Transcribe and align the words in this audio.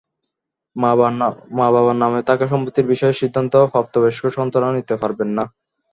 মা-বাবার 1.55 1.95
নামে 2.01 2.21
থাকা 2.29 2.45
সম্পত্তির 2.47 2.89
বিষয়ে 2.93 3.19
সিদ্ধান্ত 3.21 3.53
প্রাপ্তবয়স্ক 3.73 4.23
সন্তানেরা 4.37 4.77
নিতে 4.77 4.95
পারবেন 5.01 5.29
না। 5.37 5.43